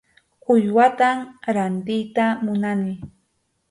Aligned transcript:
Uywatam 0.53 1.17
rantiyta 1.55 2.25
munani. 2.43 2.93